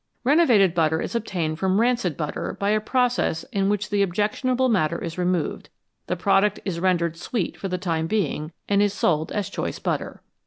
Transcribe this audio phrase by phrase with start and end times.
[0.23, 4.01] Reno vated butter is obtained from rancid butter by a pro cess in which the
[4.01, 5.69] objectionable matter is removed;
[6.07, 10.23] the product is rendered sweet for the time being, and is sold as choice butter.